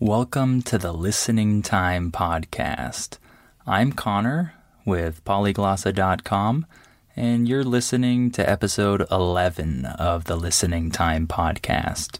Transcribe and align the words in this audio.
Welcome 0.00 0.62
to 0.62 0.76
the 0.76 0.90
Listening 0.92 1.62
Time 1.62 2.10
Podcast. 2.10 3.18
I'm 3.64 3.92
Connor 3.92 4.54
with 4.84 5.24
polyglossa.com, 5.24 6.66
and 7.14 7.48
you're 7.48 7.62
listening 7.62 8.32
to 8.32 8.50
episode 8.50 9.06
11 9.12 9.86
of 9.86 10.24
the 10.24 10.34
Listening 10.34 10.90
Time 10.90 11.28
Podcast. 11.28 12.18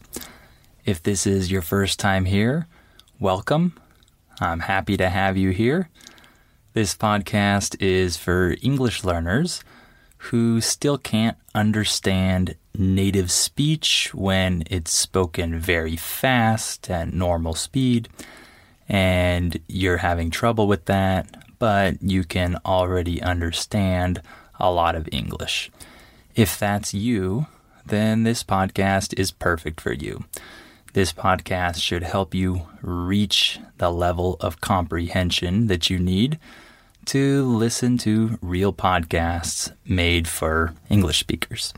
If 0.85 1.03
this 1.03 1.27
is 1.27 1.51
your 1.51 1.61
first 1.61 1.99
time 1.99 2.23
here, 2.23 2.67
welcome. 3.19 3.77
I'm 4.39 4.61
happy 4.61 4.95
to 4.95 5.09
have 5.09 5.35
you 5.35 5.49
here. 5.49 5.89
This 6.71 6.95
podcast 6.95 7.75
is 7.81 8.15
for 8.15 8.55
English 8.61 9.03
learners 9.03 9.65
who 10.29 10.61
still 10.61 10.97
can't 10.97 11.37
understand 11.53 12.55
native 12.79 13.31
speech 13.31 14.11
when 14.13 14.63
it's 14.69 14.93
spoken 14.93 15.59
very 15.59 15.95
fast 15.95 16.89
at 16.89 17.13
normal 17.13 17.53
speed, 17.53 18.09
and 18.87 19.59
you're 19.67 19.97
having 19.97 20.29
trouble 20.29 20.67
with 20.67 20.85
that, 20.85 21.43
but 21.59 22.01
you 22.01 22.23
can 22.23 22.57
already 22.65 23.21
understand 23.21 24.21
a 24.59 24.71
lot 24.71 24.95
of 24.95 25.09
English. 25.11 25.71
If 26.35 26.59
that's 26.59 26.93
you, 26.93 27.47
then 27.85 28.23
this 28.23 28.43
podcast 28.43 29.17
is 29.17 29.31
perfect 29.31 29.79
for 29.81 29.93
you. 29.93 30.25
This 30.93 31.11
podcast 31.11 31.81
should 31.81 32.03
help 32.03 32.33
you 32.33 32.67
reach 32.81 33.59
the 33.77 33.91
level 33.91 34.37
of 34.39 34.61
comprehension 34.61 35.67
that 35.67 35.89
you 35.89 35.99
need 35.99 36.39
to 37.05 37.45
listen 37.45 37.97
to 37.99 38.39
real 38.41 38.73
podcasts 38.73 39.71
made 39.85 40.27
for 40.27 40.73
English 40.89 41.19
speakers. 41.19 41.73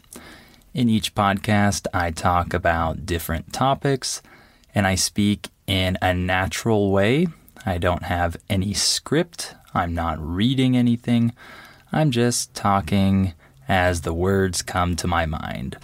In 0.77 0.89
each 0.89 1.15
podcast, 1.15 1.87
I 1.91 2.11
talk 2.11 2.53
about 2.53 3.07
different 3.07 3.51
topics 3.51 4.21
and 4.75 4.85
I 4.85 4.93
speak 4.93 5.49
in 5.65 5.97
a 6.03 6.13
natural 6.13 6.91
way. 6.91 7.29
I 7.65 7.79
don't 7.79 8.03
have 8.03 8.37
any 8.47 8.75
script, 8.75 9.55
I'm 9.73 9.95
not 9.95 10.19
reading 10.19 10.77
anything, 10.77 11.33
I'm 11.91 12.11
just 12.11 12.53
talking 12.53 13.33
as 13.67 14.01
the 14.01 14.13
words 14.13 14.61
come 14.61 14.95
to 14.97 15.07
my 15.07 15.25
mind. 15.25 15.77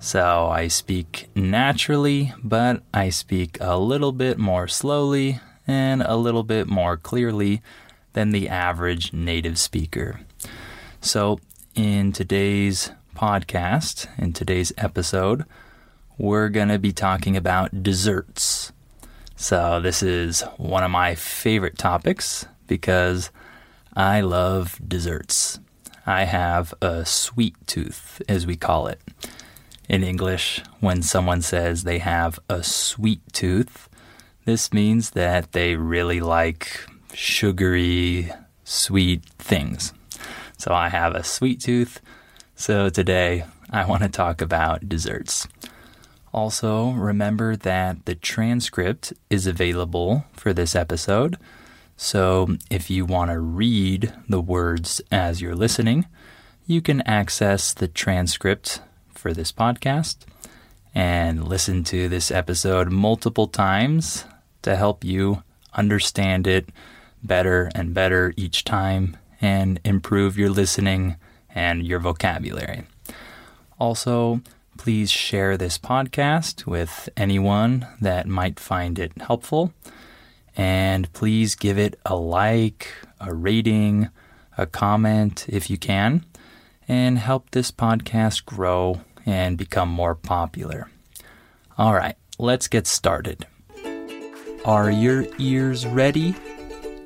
So 0.00 0.46
I 0.46 0.68
speak 0.68 1.28
naturally, 1.34 2.32
but 2.42 2.82
I 2.94 3.10
speak 3.10 3.58
a 3.60 3.78
little 3.78 4.12
bit 4.12 4.38
more 4.38 4.66
slowly 4.66 5.40
and 5.66 6.00
a 6.00 6.16
little 6.16 6.42
bit 6.42 6.68
more 6.68 6.96
clearly 6.96 7.60
than 8.14 8.30
the 8.30 8.48
average 8.48 9.12
native 9.12 9.58
speaker. 9.58 10.20
So, 11.02 11.38
in 11.74 12.12
today's 12.12 12.90
podcast, 13.18 14.06
in 14.16 14.32
today's 14.32 14.72
episode, 14.78 15.44
we're 16.18 16.48
going 16.48 16.68
to 16.68 16.78
be 16.78 16.92
talking 16.92 17.36
about 17.36 17.82
desserts. 17.82 18.72
So, 19.34 19.80
this 19.80 20.04
is 20.04 20.42
one 20.56 20.84
of 20.84 20.92
my 20.92 21.16
favorite 21.16 21.76
topics 21.76 22.46
because 22.68 23.32
I 23.96 24.20
love 24.20 24.80
desserts. 24.86 25.58
I 26.06 26.24
have 26.26 26.72
a 26.80 27.04
sweet 27.04 27.56
tooth, 27.66 28.22
as 28.28 28.46
we 28.46 28.54
call 28.54 28.86
it. 28.86 29.00
In 29.88 30.04
English, 30.04 30.62
when 30.78 31.02
someone 31.02 31.42
says 31.42 31.82
they 31.82 31.98
have 31.98 32.38
a 32.48 32.62
sweet 32.62 33.20
tooth, 33.32 33.88
this 34.44 34.72
means 34.72 35.10
that 35.10 35.50
they 35.50 35.74
really 35.74 36.20
like 36.20 36.86
sugary, 37.12 38.30
sweet 38.62 39.24
things. 39.24 39.92
So 40.56 40.72
I 40.72 40.88
have 40.88 41.16
a 41.16 41.24
sweet 41.24 41.60
tooth. 41.60 42.00
So 42.60 42.90
today 42.90 43.44
I 43.70 43.84
want 43.84 44.02
to 44.02 44.08
talk 44.08 44.42
about 44.42 44.88
desserts. 44.88 45.46
Also, 46.34 46.90
remember 46.90 47.54
that 47.54 48.04
the 48.04 48.16
transcript 48.16 49.12
is 49.30 49.46
available 49.46 50.24
for 50.32 50.52
this 50.52 50.74
episode. 50.74 51.38
So 51.96 52.56
if 52.68 52.90
you 52.90 53.06
want 53.06 53.30
to 53.30 53.38
read 53.38 54.12
the 54.28 54.40
words 54.40 55.00
as 55.12 55.40
you're 55.40 55.54
listening, 55.54 56.06
you 56.66 56.82
can 56.82 57.00
access 57.02 57.72
the 57.72 57.86
transcript 57.86 58.80
for 59.14 59.32
this 59.32 59.52
podcast 59.52 60.16
and 60.92 61.46
listen 61.46 61.84
to 61.84 62.08
this 62.08 62.32
episode 62.32 62.90
multiple 62.90 63.46
times 63.46 64.24
to 64.62 64.74
help 64.74 65.04
you 65.04 65.44
understand 65.74 66.48
it 66.48 66.70
better 67.22 67.70
and 67.76 67.94
better 67.94 68.34
each 68.36 68.64
time 68.64 69.16
and 69.40 69.78
improve 69.84 70.36
your 70.36 70.50
listening 70.50 71.14
and 71.58 71.84
your 71.84 71.98
vocabulary. 71.98 72.84
Also, 73.80 74.40
please 74.76 75.10
share 75.10 75.56
this 75.56 75.76
podcast 75.76 76.66
with 76.66 77.08
anyone 77.16 77.84
that 78.00 78.28
might 78.28 78.60
find 78.60 78.96
it 78.96 79.10
helpful. 79.20 79.72
And 80.56 81.12
please 81.12 81.56
give 81.56 81.76
it 81.76 81.98
a 82.06 82.14
like, 82.14 82.92
a 83.20 83.34
rating, 83.34 84.08
a 84.56 84.66
comment 84.66 85.46
if 85.48 85.68
you 85.68 85.76
can, 85.76 86.24
and 86.86 87.18
help 87.18 87.50
this 87.50 87.72
podcast 87.72 88.44
grow 88.44 89.00
and 89.26 89.58
become 89.58 89.88
more 89.88 90.14
popular. 90.14 90.88
All 91.76 91.94
right, 91.94 92.16
let's 92.38 92.68
get 92.68 92.86
started. 92.86 93.46
Are 94.64 94.90
your 94.90 95.26
ears 95.38 95.86
ready? 95.86 96.36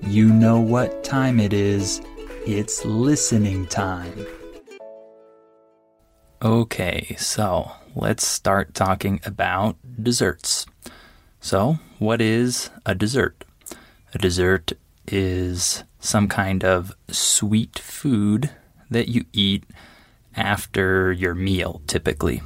You 0.02 0.28
know 0.28 0.60
what 0.60 1.04
time 1.04 1.40
it 1.40 1.54
is. 1.54 2.02
It's 2.46 2.84
listening 2.84 3.66
time. 3.66 4.26
Okay, 6.42 7.14
so 7.20 7.70
let's 7.94 8.26
start 8.26 8.74
talking 8.74 9.20
about 9.24 9.76
desserts. 10.02 10.66
So, 11.40 11.78
what 12.00 12.20
is 12.20 12.68
a 12.84 12.96
dessert? 12.96 13.44
A 14.12 14.18
dessert 14.18 14.72
is 15.06 15.84
some 16.00 16.26
kind 16.26 16.64
of 16.64 16.96
sweet 17.08 17.78
food 17.78 18.50
that 18.90 19.06
you 19.06 19.24
eat 19.32 19.62
after 20.34 21.12
your 21.12 21.36
meal, 21.36 21.80
typically. 21.86 22.42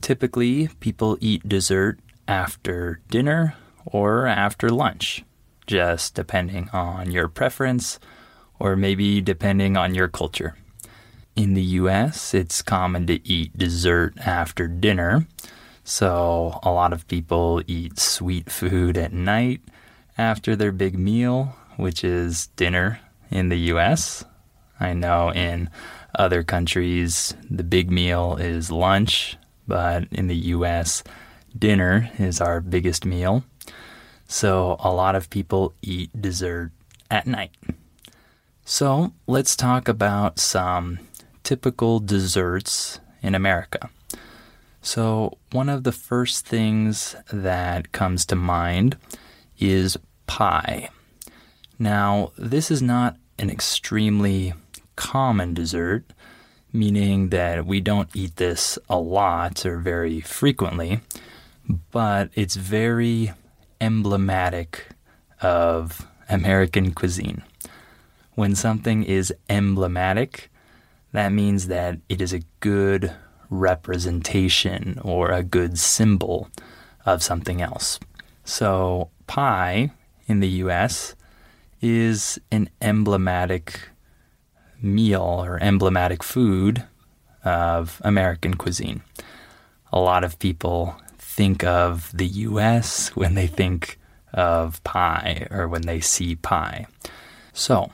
Typically, 0.00 0.66
people 0.80 1.16
eat 1.20 1.48
dessert 1.48 2.00
after 2.26 3.00
dinner 3.12 3.54
or 3.86 4.26
after 4.26 4.70
lunch, 4.70 5.22
just 5.68 6.16
depending 6.16 6.68
on 6.72 7.12
your 7.12 7.28
preference 7.28 8.00
or 8.58 8.74
maybe 8.74 9.20
depending 9.20 9.76
on 9.76 9.94
your 9.94 10.08
culture. 10.08 10.56
In 11.36 11.54
the 11.54 11.62
US, 11.82 12.32
it's 12.32 12.62
common 12.62 13.08
to 13.08 13.26
eat 13.26 13.58
dessert 13.58 14.14
after 14.18 14.68
dinner. 14.68 15.26
So, 15.82 16.60
a 16.62 16.70
lot 16.70 16.92
of 16.92 17.08
people 17.08 17.60
eat 17.66 17.98
sweet 17.98 18.48
food 18.50 18.96
at 18.96 19.12
night 19.12 19.60
after 20.16 20.54
their 20.54 20.70
big 20.70 20.96
meal, 20.96 21.56
which 21.76 22.04
is 22.04 22.46
dinner 22.54 23.00
in 23.32 23.48
the 23.48 23.58
US. 23.72 24.24
I 24.78 24.92
know 24.92 25.32
in 25.32 25.70
other 26.14 26.44
countries, 26.44 27.34
the 27.50 27.64
big 27.64 27.90
meal 27.90 28.36
is 28.36 28.70
lunch, 28.70 29.36
but 29.66 30.06
in 30.12 30.28
the 30.28 30.36
US, 30.36 31.02
dinner 31.58 32.10
is 32.16 32.40
our 32.40 32.60
biggest 32.60 33.04
meal. 33.04 33.42
So, 34.28 34.76
a 34.78 34.92
lot 34.92 35.16
of 35.16 35.30
people 35.30 35.74
eat 35.82 36.10
dessert 36.22 36.70
at 37.10 37.26
night. 37.26 37.56
So, 38.64 39.12
let's 39.26 39.56
talk 39.56 39.88
about 39.88 40.38
some 40.38 41.00
typical 41.44 42.00
desserts 42.00 43.00
in 43.22 43.34
America. 43.34 43.90
So, 44.82 45.38
one 45.52 45.68
of 45.68 45.84
the 45.84 45.92
first 45.92 46.46
things 46.46 47.16
that 47.32 47.92
comes 47.92 48.26
to 48.26 48.36
mind 48.36 48.98
is 49.58 49.96
pie. 50.26 50.90
Now, 51.78 52.32
this 52.36 52.70
is 52.70 52.82
not 52.82 53.16
an 53.38 53.50
extremely 53.50 54.52
common 54.96 55.54
dessert, 55.54 56.04
meaning 56.72 57.30
that 57.30 57.64
we 57.66 57.80
don't 57.80 58.10
eat 58.14 58.36
this 58.36 58.78
a 58.88 58.98
lot 58.98 59.64
or 59.64 59.78
very 59.78 60.20
frequently, 60.20 61.00
but 61.90 62.30
it's 62.34 62.56
very 62.56 63.32
emblematic 63.80 64.88
of 65.40 66.06
American 66.28 66.92
cuisine. 66.92 67.42
When 68.34 68.54
something 68.54 69.02
is 69.04 69.32
emblematic, 69.48 70.50
that 71.14 71.32
means 71.32 71.68
that 71.68 72.00
it 72.08 72.20
is 72.20 72.32
a 72.32 72.42
good 72.58 73.14
representation 73.48 74.98
or 75.04 75.30
a 75.30 75.44
good 75.44 75.78
symbol 75.78 76.48
of 77.06 77.22
something 77.22 77.62
else. 77.62 78.00
So, 78.42 79.10
pie 79.28 79.92
in 80.26 80.40
the 80.40 80.48
US 80.64 81.14
is 81.80 82.40
an 82.50 82.68
emblematic 82.82 83.90
meal 84.82 85.44
or 85.46 85.62
emblematic 85.62 86.24
food 86.24 86.82
of 87.44 88.02
American 88.04 88.54
cuisine. 88.54 89.02
A 89.92 90.00
lot 90.00 90.24
of 90.24 90.40
people 90.40 90.96
think 91.16 91.62
of 91.62 92.10
the 92.12 92.26
US 92.26 93.14
when 93.14 93.36
they 93.36 93.46
think 93.46 94.00
of 94.32 94.82
pie 94.82 95.46
or 95.52 95.68
when 95.68 95.82
they 95.82 96.00
see 96.00 96.34
pie. 96.34 96.88
So, 97.52 97.92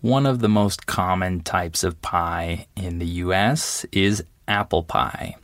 one 0.00 0.24
of 0.24 0.40
the 0.40 0.48
most 0.48 0.86
common 0.86 1.40
types 1.40 1.84
of 1.84 2.00
pie 2.00 2.66
in 2.74 2.98
the 2.98 3.06
US 3.06 3.84
is 3.92 4.24
apple 4.48 4.82
pie. 4.82 5.36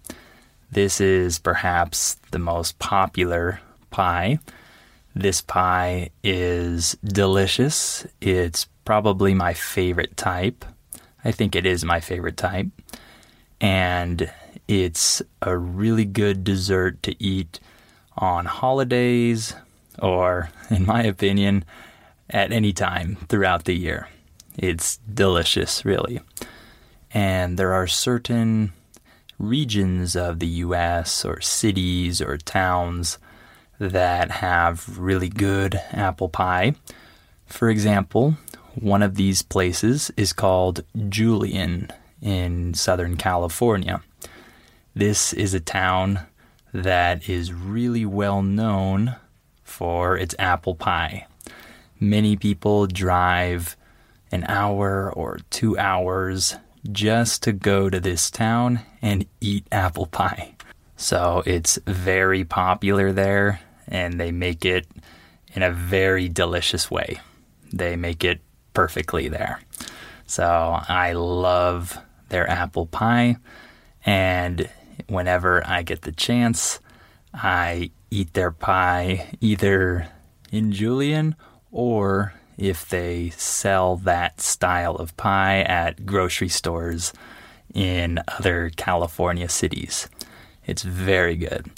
This 0.70 1.00
is 1.00 1.38
perhaps 1.38 2.16
the 2.30 2.38
most 2.38 2.78
popular 2.78 3.60
pie. 3.90 4.38
This 5.14 5.40
pie 5.40 6.10
is 6.24 6.96
delicious. 7.04 8.06
It's 8.20 8.66
probably 8.84 9.34
my 9.34 9.52
favorite 9.54 10.16
type. 10.16 10.64
I 11.24 11.32
think 11.32 11.54
it 11.54 11.66
is 11.66 11.84
my 11.84 12.00
favorite 12.00 12.36
type. 12.36 12.68
And 13.60 14.30
it's 14.68 15.22
a 15.42 15.56
really 15.56 16.04
good 16.04 16.44
dessert 16.44 17.02
to 17.04 17.22
eat 17.22 17.60
on 18.16 18.46
holidays 18.46 19.54
or, 19.98 20.50
in 20.70 20.86
my 20.86 21.02
opinion, 21.02 21.64
at 22.28 22.52
any 22.52 22.72
time 22.72 23.16
throughout 23.28 23.64
the 23.64 23.74
year. 23.74 24.08
It's 24.56 24.98
delicious, 24.98 25.84
really. 25.84 26.20
And 27.12 27.58
there 27.58 27.72
are 27.72 27.86
certain 27.86 28.72
regions 29.38 30.16
of 30.16 30.38
the 30.38 30.46
US 30.46 31.24
or 31.24 31.40
cities 31.40 32.20
or 32.20 32.38
towns 32.38 33.18
that 33.78 34.30
have 34.30 34.98
really 34.98 35.28
good 35.28 35.80
apple 35.92 36.28
pie. 36.28 36.74
For 37.46 37.68
example, 37.68 38.36
one 38.74 39.02
of 39.02 39.14
these 39.14 39.42
places 39.42 40.10
is 40.16 40.32
called 40.32 40.84
Julian 41.08 41.90
in 42.22 42.74
Southern 42.74 43.16
California. 43.16 44.02
This 44.94 45.32
is 45.32 45.52
a 45.52 45.60
town 45.60 46.20
that 46.72 47.28
is 47.28 47.52
really 47.52 48.06
well 48.06 48.42
known 48.42 49.16
for 49.62 50.16
its 50.16 50.34
apple 50.38 50.74
pie. 50.74 51.26
Many 52.00 52.36
people 52.36 52.86
drive 52.86 53.76
an 54.32 54.44
hour 54.48 55.12
or 55.12 55.38
two 55.50 55.78
hours 55.78 56.56
just 56.90 57.42
to 57.42 57.52
go 57.52 57.90
to 57.90 58.00
this 58.00 58.30
town 58.30 58.80
and 59.02 59.26
eat 59.40 59.66
apple 59.72 60.06
pie. 60.06 60.54
So 60.96 61.42
it's 61.46 61.78
very 61.86 62.44
popular 62.44 63.12
there, 63.12 63.60
and 63.86 64.18
they 64.18 64.32
make 64.32 64.64
it 64.64 64.86
in 65.52 65.62
a 65.62 65.70
very 65.70 66.28
delicious 66.28 66.90
way. 66.90 67.20
They 67.72 67.96
make 67.96 68.24
it 68.24 68.40
perfectly 68.72 69.28
there. 69.28 69.60
So 70.26 70.44
I 70.88 71.12
love 71.12 71.98
their 72.28 72.48
apple 72.48 72.86
pie, 72.86 73.36
and 74.04 74.68
whenever 75.08 75.66
I 75.66 75.82
get 75.82 76.02
the 76.02 76.12
chance, 76.12 76.80
I 77.32 77.90
eat 78.10 78.32
their 78.32 78.50
pie 78.50 79.36
either 79.40 80.08
in 80.50 80.72
Julian 80.72 81.36
or 81.70 82.34
if 82.56 82.88
they 82.88 83.30
sell 83.30 83.96
that 83.96 84.40
style 84.40 84.96
of 84.96 85.16
pie 85.16 85.60
at 85.60 86.06
grocery 86.06 86.48
stores 86.48 87.12
in 87.74 88.20
other 88.28 88.70
California 88.76 89.48
cities. 89.48 90.08
It's 90.66 90.82
very 90.82 91.36
good. 91.36 91.70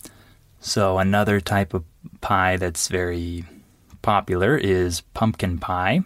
So, 0.60 0.98
another 0.98 1.40
type 1.40 1.74
of 1.74 1.84
pie 2.20 2.56
that's 2.56 2.88
very 2.88 3.44
popular 4.02 4.56
is 4.56 5.02
pumpkin 5.14 5.58
pie. 5.58 6.02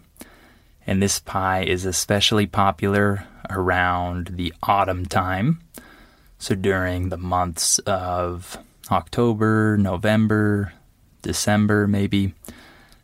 And 0.87 1.01
this 1.01 1.19
pie 1.19 1.63
is 1.63 1.85
especially 1.85 2.47
popular 2.47 3.27
around 3.51 4.33
the 4.35 4.53
autumn 4.63 5.07
time. 5.07 5.61
So, 6.39 6.55
during 6.55 7.09
the 7.09 7.17
months 7.19 7.79
of 7.81 8.59
October, 8.91 9.77
November, 9.79 10.73
December, 11.23 11.87
maybe, 11.87 12.35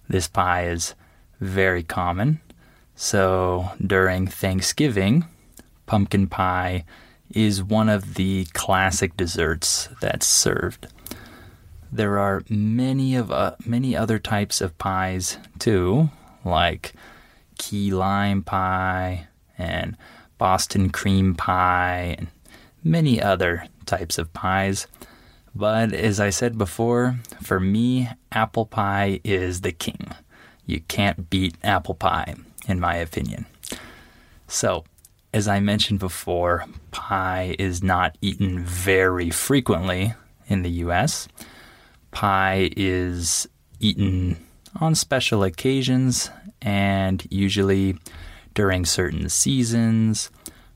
this 0.08 0.26
pie 0.26 0.68
is 0.68 0.94
very 1.40 1.82
common. 1.82 2.40
So 2.94 3.70
during 3.84 4.26
Thanksgiving, 4.26 5.24
pumpkin 5.86 6.26
pie 6.26 6.84
is 7.32 7.62
one 7.62 7.88
of 7.88 8.14
the 8.14 8.46
classic 8.54 9.16
desserts 9.16 9.88
that's 10.00 10.26
served. 10.26 10.86
There 11.92 12.18
are 12.18 12.42
many 12.48 13.14
of 13.16 13.30
uh, 13.30 13.54
many 13.64 13.96
other 13.96 14.18
types 14.18 14.60
of 14.60 14.76
pies 14.78 15.38
too, 15.58 16.10
like 16.44 16.92
key 17.56 17.90
lime 17.90 18.42
pie 18.42 19.28
and 19.56 19.96
Boston 20.38 20.90
cream 20.90 21.34
pie 21.34 22.16
and 22.18 22.28
many 22.84 23.20
other 23.20 23.66
types 23.86 24.18
of 24.18 24.32
pies. 24.32 24.86
But 25.54 25.92
as 25.92 26.20
I 26.20 26.30
said 26.30 26.58
before, 26.58 27.16
for 27.42 27.58
me, 27.58 28.08
apple 28.30 28.66
pie 28.66 29.20
is 29.24 29.62
the 29.62 29.72
king. 29.72 30.12
You 30.68 30.80
can't 30.80 31.30
beat 31.30 31.56
apple 31.64 31.94
pie, 31.94 32.34
in 32.68 32.78
my 32.78 32.96
opinion. 32.96 33.46
So, 34.46 34.84
as 35.32 35.48
I 35.48 35.60
mentioned 35.60 35.98
before, 35.98 36.66
pie 36.90 37.56
is 37.58 37.82
not 37.82 38.18
eaten 38.20 38.62
very 38.64 39.30
frequently 39.30 40.12
in 40.46 40.60
the 40.60 40.70
US. 40.84 41.26
Pie 42.10 42.70
is 42.76 43.48
eaten 43.80 44.36
on 44.78 44.94
special 44.94 45.42
occasions 45.42 46.30
and 46.60 47.26
usually 47.30 47.96
during 48.52 48.84
certain 48.84 49.30
seasons, 49.30 50.30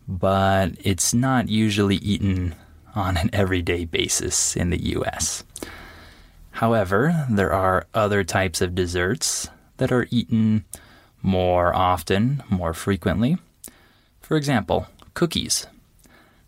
but 0.09 0.73
it's 0.81 1.13
not 1.13 1.51
usually 1.51 1.97
eaten 1.97 2.55
on 2.95 3.19
an 3.19 3.29
everyday 3.35 3.85
basis 3.85 4.57
in 4.57 4.71
the 4.71 4.83
US. 4.97 5.45
However, 6.53 7.27
there 7.29 7.53
are 7.53 7.87
other 7.93 8.25
types 8.25 8.63
of 8.63 8.75
desserts 8.75 9.51
that 9.83 9.91
are 9.91 10.07
eaten 10.13 10.65
more 11.23 11.75
often, 11.75 12.41
more 12.49 12.73
frequently. 12.73 13.37
For 14.21 14.37
example, 14.37 14.87
cookies. 15.13 15.67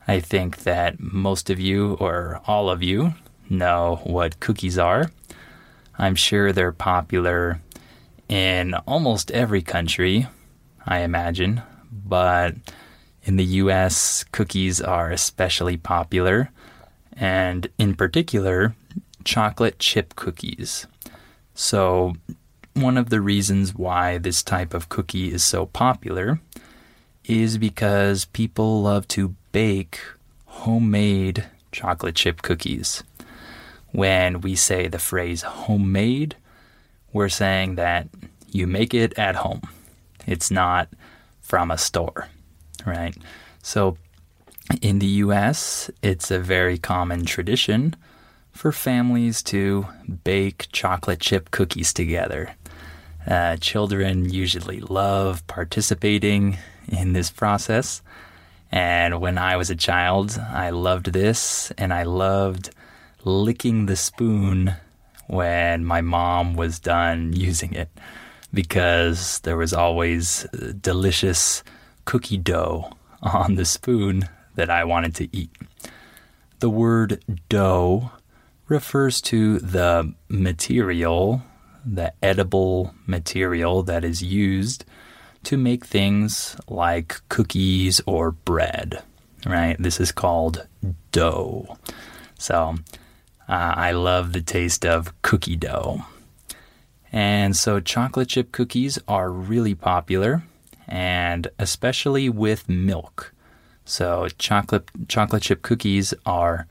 I 0.06 0.20
think 0.20 0.58
that 0.58 1.00
most 1.00 1.50
of 1.50 1.58
you, 1.58 1.94
or 1.94 2.40
all 2.46 2.70
of 2.70 2.80
you, 2.80 3.14
know 3.50 3.98
what 4.04 4.38
cookies 4.38 4.78
are. 4.78 5.10
I'm 5.98 6.14
sure 6.14 6.52
they're 6.52 6.70
popular 6.70 7.60
in 8.28 8.74
almost 8.86 9.32
every 9.32 9.62
country, 9.62 10.28
I 10.86 11.00
imagine, 11.00 11.60
but 11.90 12.54
in 13.24 13.34
the 13.34 13.58
US, 13.64 14.24
cookies 14.30 14.80
are 14.80 15.10
especially 15.10 15.76
popular, 15.76 16.50
and 17.16 17.66
in 17.78 17.96
particular, 17.96 18.76
chocolate 19.24 19.80
chip 19.80 20.14
cookies. 20.14 20.86
So, 21.52 22.14
one 22.74 22.98
of 22.98 23.10
the 23.10 23.20
reasons 23.20 23.74
why 23.74 24.18
this 24.18 24.42
type 24.42 24.74
of 24.74 24.88
cookie 24.88 25.32
is 25.32 25.44
so 25.44 25.66
popular 25.66 26.40
is 27.24 27.56
because 27.56 28.26
people 28.26 28.82
love 28.82 29.08
to 29.08 29.34
bake 29.52 30.00
homemade 30.46 31.46
chocolate 31.72 32.16
chip 32.16 32.42
cookies. 32.42 33.02
When 33.92 34.40
we 34.40 34.56
say 34.56 34.88
the 34.88 34.98
phrase 34.98 35.42
homemade, 35.42 36.36
we're 37.12 37.28
saying 37.28 37.76
that 37.76 38.08
you 38.50 38.66
make 38.66 38.92
it 38.92 39.16
at 39.18 39.36
home. 39.36 39.62
It's 40.26 40.50
not 40.50 40.88
from 41.40 41.70
a 41.70 41.78
store 41.78 42.28
right? 42.84 43.16
So 43.62 43.96
in 44.80 44.98
the 44.98 45.06
US, 45.06 45.90
it's 46.02 46.30
a 46.30 46.38
very 46.38 46.78
common 46.78 47.24
tradition 47.24 47.96
for 48.50 48.72
families 48.72 49.42
to 49.44 49.86
bake 50.22 50.68
chocolate 50.72 51.20
chip 51.20 51.50
cookies 51.50 51.92
together. 51.92 52.54
Uh, 53.26 53.56
children 53.56 54.28
usually 54.28 54.80
love 54.80 55.46
participating 55.46 56.58
in 56.88 57.12
this 57.12 57.30
process. 57.30 58.02
And 58.70 59.20
when 59.20 59.38
I 59.38 59.56
was 59.56 59.70
a 59.70 59.76
child, 59.76 60.38
I 60.38 60.70
loved 60.70 61.12
this 61.12 61.70
and 61.78 61.92
I 61.92 62.02
loved 62.02 62.70
licking 63.24 63.86
the 63.86 63.96
spoon 63.96 64.74
when 65.26 65.84
my 65.84 66.00
mom 66.00 66.54
was 66.54 66.78
done 66.78 67.32
using 67.32 67.72
it 67.72 67.88
because 68.52 69.40
there 69.40 69.56
was 69.56 69.72
always 69.72 70.46
delicious 70.80 71.62
cookie 72.04 72.36
dough 72.38 72.92
on 73.22 73.54
the 73.54 73.64
spoon 73.64 74.28
that 74.54 74.70
I 74.70 74.84
wanted 74.84 75.14
to 75.16 75.36
eat. 75.36 75.50
The 76.60 76.70
word 76.70 77.24
dough 77.48 78.10
refers 78.68 79.20
to 79.22 79.58
the 79.58 80.14
material, 80.28 81.42
the 81.84 82.12
edible 82.22 82.94
material 83.06 83.82
that 83.82 84.04
is 84.04 84.22
used 84.22 84.84
to 85.44 85.56
make 85.56 85.84
things 85.84 86.56
like 86.68 87.20
cookies 87.28 88.00
or 88.06 88.30
bread, 88.30 89.02
right? 89.46 89.76
This 89.78 90.00
is 90.00 90.12
called 90.12 90.66
dough. 91.12 91.76
So 92.38 92.76
uh, 93.48 93.74
I 93.76 93.92
love 93.92 94.32
the 94.32 94.40
taste 94.40 94.86
of 94.86 95.12
cookie 95.22 95.56
dough. 95.56 96.04
And 97.12 97.54
so 97.54 97.78
chocolate 97.78 98.28
chip 98.28 98.50
cookies 98.50 98.98
are 99.06 99.30
really 99.30 99.74
popular 99.74 100.42
and 100.88 101.48
especially 101.58 102.28
with 102.28 102.68
milk. 102.68 103.32
So 103.84 104.28
chocolate 104.38 104.90
chocolate 105.08 105.42
chip 105.42 105.62
cookies 105.62 106.14
are 106.24 106.66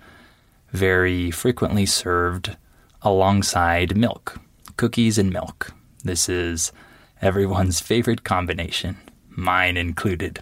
very 0.72 1.32
frequently 1.32 1.86
served 1.86 2.58
alongside 3.04 3.96
milk. 3.96 4.40
Cookies 4.78 5.18
and 5.18 5.32
milk. 5.32 5.74
This 6.04 6.30
is 6.30 6.72
everyone's 7.22 7.80
favorite 7.80 8.24
combination, 8.24 8.98
mine 9.30 9.78
included. 9.78 10.40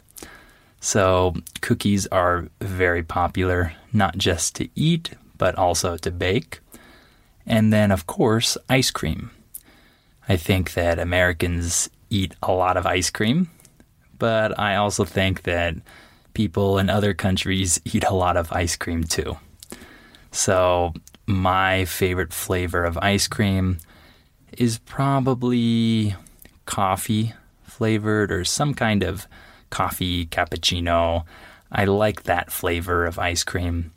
So, 0.79 1.35
cookies 1.61 2.07
are 2.07 2.47
very 2.59 3.03
popular, 3.03 3.73
not 3.93 4.17
just 4.17 4.55
to 4.55 4.69
eat, 4.75 5.11
but 5.38 5.55
also 5.55 5.97
to 5.97 6.11
bake. 6.11 6.59
And 7.45 7.71
then, 7.71 7.91
of 7.91 8.07
course, 8.07 8.57
ice 8.67 8.89
cream. 8.89 9.31
I 10.27 10.38
think 10.38 10.73
that 10.73 10.97
Americans 10.97 11.89
eat 12.09 12.33
a 12.41 12.51
lot 12.51 12.77
of 12.77 12.85
ice 12.85 13.09
cream 13.09 13.50
but 14.21 14.59
I 14.59 14.75
also 14.75 15.03
think 15.03 15.41
that 15.43 15.73
people 16.35 16.77
in 16.77 16.91
other 16.91 17.15
countries 17.15 17.81
eat 17.85 18.03
a 18.03 18.13
lot 18.13 18.38
of 18.38 18.53
ice 18.53 18.75
cream 18.75 19.03
too. 19.03 19.38
So, 20.31 20.93
my 21.25 21.85
favorite 21.85 22.31
flavor 22.31 22.85
of 22.85 23.00
ice 23.00 23.27
cream 23.27 23.79
is 24.58 24.79
probably 24.79 26.15
coffee 26.65 27.34
flavored 27.63 28.31
or 28.31 28.43
some 28.43 28.74
kind 28.74 29.03
of 29.03 29.27
coffee 29.70 30.25
cappuccino. 30.25 31.24
I 31.72 31.86
like 31.86 32.24
that 32.24 32.51
flavor 32.51 33.05
of 33.05 33.17
ice 33.17 33.43
cream. 33.43 33.91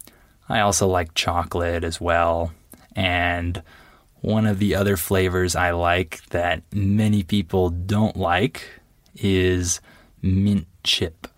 I 0.49 0.61
also 0.61 0.87
like 0.87 1.14
chocolate 1.14 1.84
as 1.84 2.00
well. 2.00 2.52
And 2.94 3.62
one 4.20 4.46
of 4.46 4.58
the 4.58 4.75
other 4.75 4.96
flavors 4.96 5.54
I 5.54 5.73
like 5.73 6.25
that 6.30 6.62
many 6.73 7.23
people 7.23 7.70
don't 7.70 8.16
like 8.16 8.80
is 9.16 9.80
mint 10.23 10.66
chip. 10.82 11.28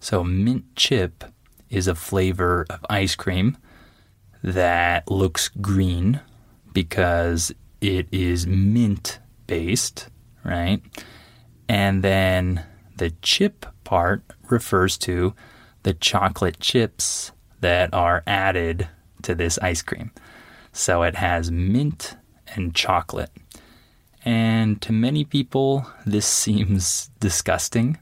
So, 0.00 0.24
mint 0.24 0.64
chip 0.76 1.24
is 1.70 1.88
a 1.88 1.94
flavor 1.94 2.66
of 2.70 2.84
ice 2.88 3.14
cream 3.14 3.56
that 4.42 5.10
looks 5.10 5.48
green 5.48 6.20
because 6.72 7.52
it 7.84 8.08
is 8.12 8.46
mint 8.46 9.18
based, 9.46 10.08
right? 10.44 10.80
And 11.68 12.02
then 12.02 12.64
the 12.96 13.10
chip 13.22 13.66
part 13.84 14.22
refers 14.48 14.96
to 14.98 15.34
the 15.82 15.94
chocolate 15.94 16.60
chips 16.60 17.32
that 17.60 17.92
are 17.92 18.22
added 18.26 18.88
to 19.22 19.34
this 19.34 19.58
ice 19.58 19.82
cream. 19.82 20.10
So 20.72 21.02
it 21.02 21.16
has 21.16 21.50
mint 21.50 22.16
and 22.54 22.74
chocolate. 22.74 23.30
And 24.24 24.80
to 24.82 24.92
many 24.92 25.24
people, 25.24 25.86
this 26.06 26.26
seems 26.44 27.10
disgusting 27.20 27.98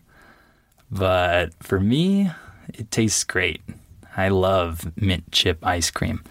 but 0.92 1.54
for 1.62 1.80
me, 1.80 2.30
it 2.74 2.90
tastes 2.90 3.24
great. 3.24 3.62
I 4.14 4.28
love 4.28 4.92
mint 4.94 5.32
chip 5.32 5.58
ice 5.64 5.90
cream, 5.90 6.22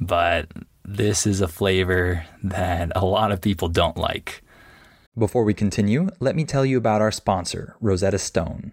but 0.00 0.46
this 0.88 1.26
is 1.26 1.40
a 1.40 1.48
flavor 1.48 2.24
that 2.44 2.92
a 2.94 3.04
lot 3.04 3.32
of 3.32 3.40
people 3.40 3.66
don't 3.66 3.96
like. 3.96 4.42
Before 5.18 5.42
we 5.42 5.52
continue, 5.52 6.08
let 6.20 6.36
me 6.36 6.44
tell 6.44 6.64
you 6.64 6.78
about 6.78 7.00
our 7.00 7.10
sponsor, 7.10 7.74
Rosetta 7.80 8.18
Stone. 8.18 8.72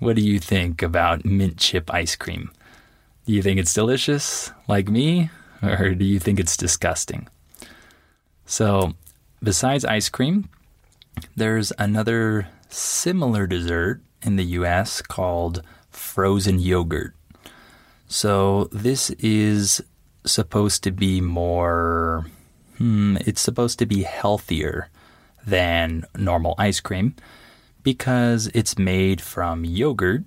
What 0.00 0.16
do 0.16 0.22
you 0.22 0.38
think 0.38 0.80
about 0.80 1.26
mint 1.26 1.58
chip 1.58 1.92
ice 1.92 2.16
cream? 2.16 2.50
Do 3.26 3.34
you 3.34 3.42
think 3.42 3.60
it's 3.60 3.74
delicious, 3.74 4.50
like 4.66 4.88
me, 4.88 5.28
or 5.62 5.90
do 5.90 6.06
you 6.06 6.18
think 6.18 6.40
it's 6.40 6.56
disgusting? 6.56 7.28
So, 8.46 8.94
besides 9.42 9.84
ice 9.84 10.08
cream, 10.08 10.48
there's 11.36 11.70
another 11.78 12.48
similar 12.70 13.46
dessert 13.46 14.00
in 14.22 14.36
the 14.36 14.56
US 14.60 15.02
called 15.02 15.62
frozen 15.90 16.58
yogurt. 16.58 17.14
So, 18.08 18.70
this 18.72 19.10
is 19.18 19.82
supposed 20.24 20.82
to 20.84 20.92
be 20.92 21.20
more, 21.20 22.24
hmm, 22.78 23.18
it's 23.26 23.42
supposed 23.42 23.78
to 23.80 23.86
be 23.86 24.04
healthier 24.04 24.88
than 25.46 26.06
normal 26.16 26.54
ice 26.56 26.80
cream 26.80 27.16
because 27.82 28.48
it's 28.54 28.78
made 28.78 29.20
from 29.20 29.64
yogurt. 29.64 30.24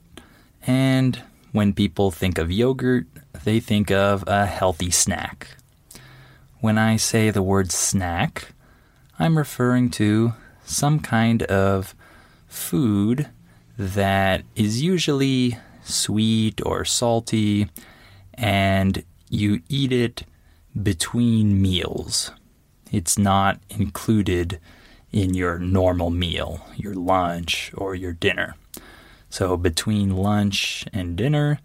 And 0.65 1.21
when 1.51 1.73
people 1.73 2.11
think 2.11 2.37
of 2.37 2.51
yogurt, 2.51 3.05
they 3.43 3.59
think 3.59 3.91
of 3.91 4.23
a 4.27 4.45
healthy 4.45 4.91
snack. 4.91 5.57
When 6.59 6.77
I 6.77 6.95
say 6.95 7.29
the 7.29 7.41
word 7.41 7.71
snack, 7.71 8.53
I'm 9.19 9.37
referring 9.37 9.89
to 9.91 10.33
some 10.65 10.99
kind 10.99 11.43
of 11.43 11.93
food 12.47 13.27
that 13.77 14.43
is 14.55 14.81
usually 14.81 15.57
sweet 15.83 16.61
or 16.65 16.85
salty, 16.85 17.69
and 18.33 19.03
you 19.29 19.61
eat 19.67 19.91
it 19.91 20.23
between 20.81 21.61
meals. 21.61 22.31
It's 22.91 23.17
not 23.17 23.59
included 23.69 24.59
in 25.13 25.35
your 25.35 25.59
normal 25.59 26.09
meal, 26.09 26.65
your 26.75 26.95
lunch, 26.95 27.71
or 27.75 27.95
your 27.95 28.11
dinner. 28.11 28.55
So 29.29 29.55
between 29.55 30.17
lunch 30.17 30.85
and 30.91 31.15
dinner, 31.15 31.59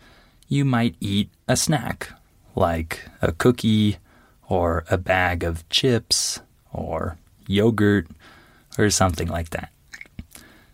you 0.47 0.65
might 0.65 0.95
eat 1.01 1.31
a 1.49 1.57
snack 1.57 2.11
like 2.55 3.09
a 3.21 3.33
cookie 3.33 3.97
or 4.49 4.85
a 4.91 4.99
bag 4.99 5.43
of 5.43 5.69
chips 5.69 6.41
or 6.73 7.19
yogurt 7.47 8.07
or 8.79 8.91
something 8.91 9.29
like 9.29 9.51
that. 9.51 9.71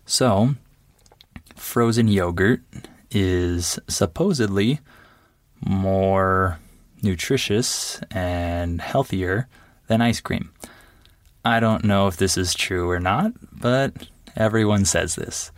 So, 0.05 0.55
frozen 1.55 2.07
yogurt 2.07 2.61
is 3.11 3.79
supposedly 3.87 4.79
more 5.61 6.59
nutritious 7.01 7.99
and 8.11 8.81
healthier 8.81 9.47
than 9.87 10.01
ice 10.01 10.21
cream. 10.21 10.51
I 11.45 11.59
don't 11.59 11.83
know 11.83 12.07
if 12.07 12.17
this 12.17 12.39
is 12.39 12.55
true 12.55 12.89
or 12.89 12.99
not, 12.99 13.31
but 13.51 13.93
everyone 14.35 14.83
says 14.83 15.13
this. 15.13 15.51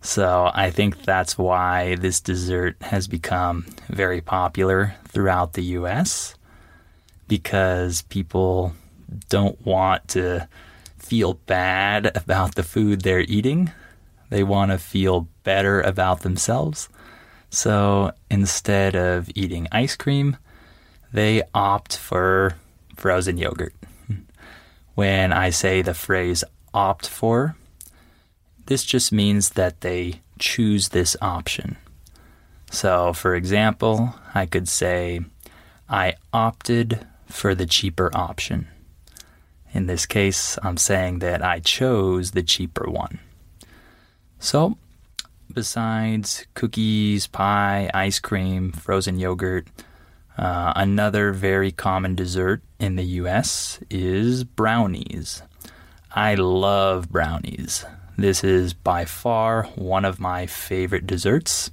So 0.00 0.50
I 0.54 0.70
think 0.70 1.02
that's 1.02 1.36
why 1.36 1.96
this 1.96 2.20
dessert 2.22 2.76
has 2.80 3.06
become 3.06 3.66
very 3.88 4.22
popular 4.22 4.94
throughout 5.08 5.52
the 5.52 5.64
US 5.64 6.36
because 7.28 8.00
people 8.02 8.72
don't 9.28 9.62
want 9.66 10.08
to 10.08 10.48
feel 10.96 11.34
bad 11.34 12.16
about 12.16 12.54
the 12.54 12.62
food 12.62 13.02
they're 13.02 13.20
eating. 13.20 13.70
They 14.30 14.42
want 14.42 14.70
to 14.70 14.78
feel 14.78 15.28
better 15.44 15.82
about 15.82 16.22
themselves. 16.22 16.88
So 17.50 18.12
instead 18.30 18.96
of 18.96 19.28
eating 19.34 19.68
ice 19.70 19.96
cream, 19.96 20.38
they 21.12 21.42
opt 21.52 21.94
for 21.94 22.56
frozen 22.96 23.36
yogurt 23.36 23.74
when 24.96 25.30
I 25.30 25.50
say 25.50 25.82
the 25.82 25.94
phrase 25.94 26.42
opt 26.72 27.06
for, 27.06 27.54
this 28.64 28.82
just 28.82 29.12
means 29.12 29.50
that 29.50 29.82
they 29.82 30.22
choose 30.38 30.88
this 30.88 31.16
option. 31.20 31.76
So, 32.70 33.12
for 33.12 33.34
example, 33.34 34.14
I 34.34 34.46
could 34.46 34.68
say, 34.68 35.20
I 35.88 36.14
opted 36.32 37.06
for 37.26 37.54
the 37.54 37.66
cheaper 37.66 38.10
option. 38.14 38.68
In 39.72 39.86
this 39.86 40.06
case, 40.06 40.58
I'm 40.62 40.78
saying 40.78 41.18
that 41.18 41.44
I 41.44 41.60
chose 41.60 42.30
the 42.30 42.42
cheaper 42.42 42.88
one. 42.88 43.18
So, 44.38 44.78
besides 45.52 46.46
cookies, 46.54 47.26
pie, 47.26 47.90
ice 47.92 48.18
cream, 48.18 48.72
frozen 48.72 49.18
yogurt, 49.18 49.68
uh, 50.38 50.72
another 50.76 51.32
very 51.32 51.72
common 51.72 52.14
dessert 52.14 52.62
in 52.78 52.96
the 52.96 53.04
US 53.04 53.80
is 53.90 54.44
brownies. 54.44 55.42
I 56.14 56.34
love 56.34 57.10
brownies. 57.10 57.84
This 58.18 58.44
is 58.44 58.72
by 58.72 59.04
far 59.04 59.64
one 59.74 60.04
of 60.04 60.20
my 60.20 60.46
favorite 60.46 61.06
desserts. 61.06 61.70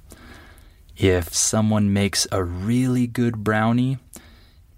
If 0.96 1.34
someone 1.34 1.92
makes 1.92 2.26
a 2.30 2.44
really 2.44 3.06
good 3.06 3.42
brownie, 3.42 3.98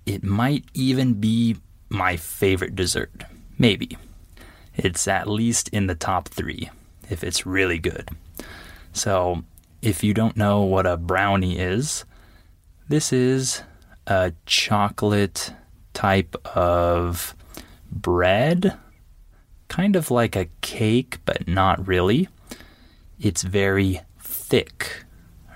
it 0.05 0.23
might 0.23 0.65
even 0.75 1.15
be 1.15 1.57
my 1.89 2.17
favorite 2.17 2.75
dessert. 2.75 3.25
Maybe. 3.59 3.97
It's 4.77 5.09
at 5.09 5.29
least 5.29 5.69
in 5.71 5.87
the 5.87 5.95
top 5.95 6.29
three 6.29 6.71
if 7.09 7.25
it's 7.25 7.47
really 7.47 7.79
good. 7.79 8.11
So, 8.93 9.45
if 9.83 10.03
you 10.03 10.15
don't 10.15 10.37
know 10.37 10.63
what 10.63 10.87
a 10.87 10.97
brownie 10.97 11.59
is, 11.59 12.05
this 12.89 13.13
is 13.13 13.63
a 14.07 14.33
chocolate 14.47 15.53
type 15.95 16.37
of 16.57 17.35
bread, 17.91 18.77
kind 19.69 19.97
of 19.97 20.11
like 20.11 20.37
a 20.37 20.49
cake, 20.61 21.19
but 21.25 21.49
not 21.49 21.87
really. 21.87 22.29
It's 23.19 23.43
very 23.43 24.01
thick, 24.21 25.05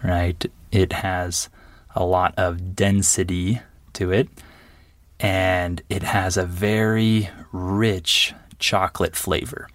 right? 0.03 0.45
It 0.73 0.93
has 0.93 1.49
a 1.95 2.05
lot 2.05 2.35
of 2.37 2.75
density 2.75 3.61
to 3.95 4.11
it, 4.11 4.29
and 5.19 5.83
it 5.89 6.03
has 6.03 6.37
a 6.37 6.47
very 6.47 7.29
rich 7.53 8.35
chocolate 8.59 9.17
flavor. 9.17 9.69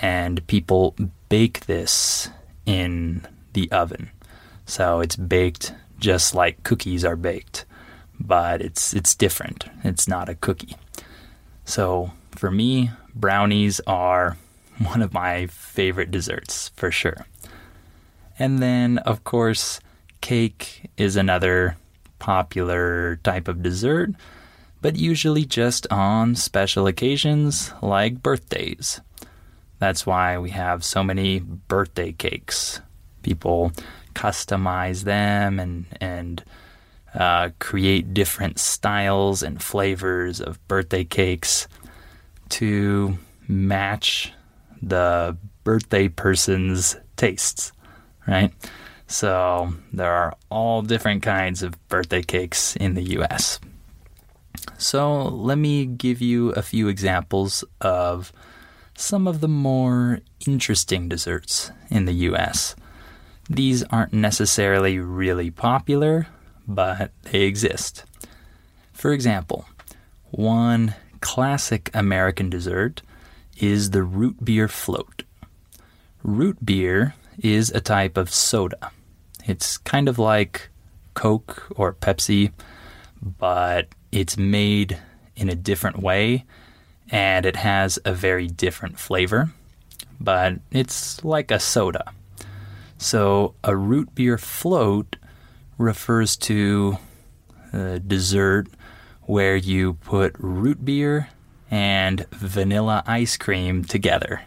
And 0.00 0.46
people 0.46 0.94
bake 1.28 1.66
this 1.66 2.30
in 2.64 3.26
the 3.52 3.70
oven. 3.70 4.10
So 4.66 5.00
it's 5.00 5.16
baked 5.16 5.74
just 5.98 6.34
like 6.34 6.62
cookies 6.62 7.04
are 7.04 7.16
baked 7.16 7.64
but 8.18 8.60
it's 8.60 8.94
it's 8.94 9.14
different. 9.14 9.66
It's 9.82 10.08
not 10.08 10.28
a 10.28 10.34
cookie. 10.34 10.76
So 11.64 12.12
for 12.32 12.50
me, 12.50 12.90
brownies 13.14 13.80
are 13.86 14.36
one 14.78 15.02
of 15.02 15.12
my 15.12 15.46
favorite 15.46 16.10
desserts 16.10 16.70
for 16.76 16.90
sure. 16.90 17.26
And 18.38 18.60
then, 18.60 18.98
of 18.98 19.22
course, 19.22 19.78
cake 20.20 20.90
is 20.96 21.14
another 21.14 21.76
popular 22.18 23.16
type 23.22 23.46
of 23.46 23.62
dessert, 23.62 24.10
but 24.80 24.96
usually 24.96 25.44
just 25.44 25.86
on 25.90 26.34
special 26.34 26.86
occasions 26.86 27.72
like 27.80 28.22
birthdays. 28.22 29.00
That's 29.78 30.06
why 30.06 30.38
we 30.38 30.50
have 30.50 30.84
so 30.84 31.04
many 31.04 31.40
birthday 31.40 32.12
cakes. 32.12 32.80
People 33.22 33.72
customize 34.14 35.02
them 35.02 35.60
and 35.60 35.86
and 36.00 36.42
uh, 37.14 37.50
create 37.58 38.12
different 38.12 38.58
styles 38.58 39.42
and 39.42 39.62
flavors 39.62 40.40
of 40.40 40.66
birthday 40.68 41.04
cakes 41.04 41.68
to 42.48 43.18
match 43.48 44.32
the 44.82 45.36
birthday 45.62 46.08
person's 46.08 46.96
tastes, 47.16 47.72
right? 48.26 48.52
So 49.06 49.74
there 49.92 50.12
are 50.12 50.34
all 50.50 50.82
different 50.82 51.22
kinds 51.22 51.62
of 51.62 51.88
birthday 51.88 52.22
cakes 52.22 52.76
in 52.76 52.94
the 52.94 53.18
US. 53.18 53.60
So 54.78 55.22
let 55.22 55.58
me 55.58 55.86
give 55.86 56.20
you 56.20 56.50
a 56.50 56.62
few 56.62 56.88
examples 56.88 57.64
of 57.80 58.32
some 58.96 59.26
of 59.26 59.40
the 59.40 59.48
more 59.48 60.20
interesting 60.46 61.08
desserts 61.08 61.70
in 61.90 62.04
the 62.04 62.12
US. 62.30 62.74
These 63.48 63.82
aren't 63.84 64.12
necessarily 64.12 64.98
really 64.98 65.50
popular, 65.50 66.28
but 66.66 67.10
they 67.22 67.42
exist. 67.42 68.04
For 68.92 69.12
example, 69.12 69.66
one 70.30 70.94
classic 71.20 71.90
American 71.94 72.50
dessert 72.50 73.02
is 73.58 73.90
the 73.90 74.02
root 74.02 74.44
beer 74.44 74.68
float. 74.68 75.22
Root 76.22 76.64
beer 76.64 77.14
is 77.38 77.70
a 77.70 77.80
type 77.80 78.16
of 78.16 78.32
soda. 78.32 78.90
It's 79.46 79.78
kind 79.78 80.08
of 80.08 80.18
like 80.18 80.68
Coke 81.14 81.66
or 81.76 81.92
Pepsi, 81.92 82.52
but 83.20 83.88
it's 84.10 84.36
made 84.36 84.98
in 85.36 85.48
a 85.48 85.54
different 85.54 85.98
way 86.00 86.44
and 87.10 87.44
it 87.44 87.56
has 87.56 87.98
a 88.04 88.12
very 88.12 88.48
different 88.48 88.98
flavor, 88.98 89.52
but 90.20 90.54
it's 90.70 91.22
like 91.24 91.50
a 91.50 91.60
soda. 91.60 92.12
So, 92.96 93.54
a 93.62 93.76
root 93.76 94.14
beer 94.14 94.38
float 94.38 95.16
refers 95.78 96.36
to 96.36 96.98
a 97.72 97.98
dessert 97.98 98.68
where 99.22 99.56
you 99.56 99.94
put 99.94 100.34
root 100.38 100.84
beer 100.84 101.28
and 101.70 102.26
vanilla 102.30 103.02
ice 103.06 103.36
cream 103.36 103.84
together. 103.84 104.42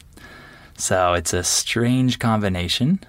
So 0.77 1.13
it's 1.13 1.33
a 1.33 1.43
strange 1.43 2.19
combination 2.19 2.99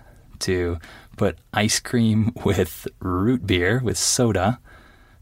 to 0.41 0.79
put 1.17 1.39
ice 1.53 1.79
cream 1.81 2.33
with 2.45 2.89
root 3.01 3.47
beer, 3.47 3.81
with 3.83 3.99
soda, 3.99 4.59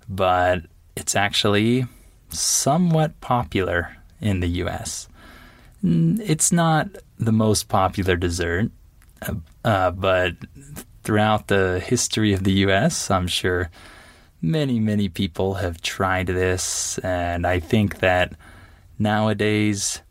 but 0.08 0.62
it's 0.96 1.16
actually 1.16 1.86
somewhat 2.30 3.20
popular 3.20 3.96
in 4.20 4.40
the 4.40 4.48
US. 4.64 5.08
It's 5.82 6.52
not 6.52 6.88
the 7.18 7.32
most 7.32 7.68
popular 7.68 8.16
dessert, 8.16 8.70
uh, 9.22 9.34
uh, 9.64 9.90
but 9.90 10.34
throughout 11.06 11.46
the 11.46 11.78
history 11.86 12.32
of 12.32 12.42
the 12.42 12.66
US, 12.66 13.12
I'm 13.12 13.28
sure 13.28 13.70
many, 14.42 14.80
many 14.80 15.08
people 15.08 15.54
have 15.54 15.80
tried 15.80 16.26
this, 16.26 16.98
and 16.98 17.46
I 17.46 17.60
think 17.60 18.00
that 18.00 18.32
nowadays 18.98 20.02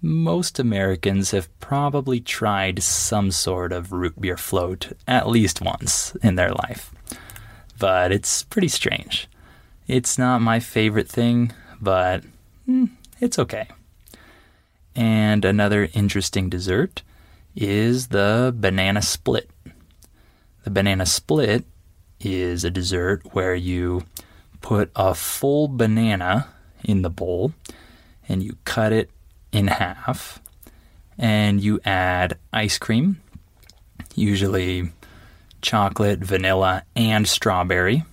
most 0.00 0.58
Americans 0.58 1.32
have 1.32 1.50
probably 1.60 2.18
tried 2.18 2.82
some 2.82 3.30
sort 3.30 3.72
of 3.72 3.92
root 3.92 4.18
beer 4.18 4.38
float 4.38 4.92
at 5.06 5.28
least 5.28 5.60
once 5.60 6.16
in 6.22 6.36
their 6.36 6.52
life. 6.52 6.94
But 7.78 8.10
it's 8.10 8.42
pretty 8.42 8.68
strange. 8.68 9.28
It's 9.86 10.16
not 10.16 10.40
my 10.40 10.60
favorite 10.60 11.10
thing, 11.10 11.52
but 11.78 12.24
mm, 12.66 12.88
it's 13.20 13.38
okay. 13.38 13.68
And 14.96 15.44
another 15.44 15.90
interesting 15.92 16.48
dessert 16.48 17.02
is 17.54 18.08
the 18.08 18.54
banana 18.56 19.02
split. 19.02 19.50
The 20.68 20.74
banana 20.74 21.06
split 21.06 21.64
is 22.20 22.62
a 22.62 22.70
dessert 22.70 23.22
where 23.32 23.54
you 23.54 24.04
put 24.60 24.90
a 24.94 25.14
full 25.14 25.66
banana 25.66 26.48
in 26.84 27.00
the 27.00 27.08
bowl 27.08 27.54
and 28.28 28.42
you 28.42 28.58
cut 28.66 28.92
it 28.92 29.10
in 29.50 29.68
half 29.68 30.42
and 31.16 31.58
you 31.58 31.80
add 31.86 32.36
ice 32.52 32.76
cream, 32.76 33.18
usually 34.14 34.90
chocolate, 35.62 36.18
vanilla, 36.18 36.82
and 36.94 37.26
strawberry. 37.26 38.04